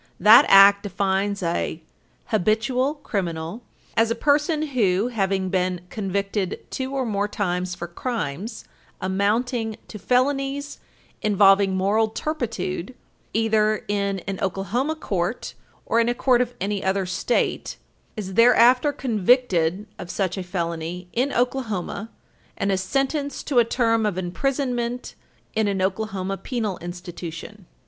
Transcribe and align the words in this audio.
That 0.19 0.45
Act 0.49 0.81
defines 0.81 1.43
an 1.43 1.79
"habitual 2.31 2.95
criminal" 3.03 3.61
as 3.95 4.09
a 4.09 4.15
person 4.15 4.69
who, 4.69 5.09
having 5.09 5.49
been 5.49 5.81
convicted 5.91 6.59
two 6.71 6.95
or 6.95 7.05
more 7.05 7.27
times 7.27 7.75
for 7.75 7.85
crimes 7.87 8.65
"amounting 8.99 9.75
to 9.89 9.99
felonies 9.99 10.79
involving 11.21 11.75
moral 11.77 12.07
turpitude," 12.07 12.95
either 13.35 13.85
in 13.87 14.21
an 14.21 14.39
Oklahoma 14.41 14.95
court 14.95 15.53
or 15.85 15.99
in 15.99 16.09
a 16.09 16.15
court 16.15 16.41
of 16.41 16.55
any 16.59 16.83
other 16.83 17.05
State, 17.05 17.77
is 18.17 18.33
thereafter 18.33 18.91
convicted 18.91 19.85
of 19.99 20.09
such 20.09 20.35
a 20.35 20.41
felony 20.41 21.09
in 21.13 21.31
Oklahoma 21.31 22.09
and 22.57 22.71
is 22.71 22.81
sentenced 22.81 23.45
to 23.45 23.59
a 23.59 23.63
term 23.65 24.07
of 24.07 24.17
imprisonment 24.17 25.13
in 25.53 25.67
an 25.67 25.79
Oklahoma 25.79 26.37
penal 26.37 26.79
institution. 26.79 27.67